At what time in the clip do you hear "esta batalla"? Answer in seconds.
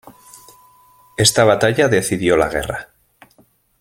1.15-1.87